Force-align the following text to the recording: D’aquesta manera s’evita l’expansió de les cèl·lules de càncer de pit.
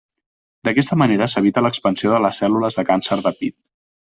D’aquesta 0.67 0.95
manera 1.01 1.27
s’evita 1.33 1.63
l’expansió 1.65 2.15
de 2.15 2.23
les 2.27 2.41
cèl·lules 2.43 2.81
de 2.81 2.89
càncer 2.91 3.19
de 3.29 3.35
pit. 3.43 3.61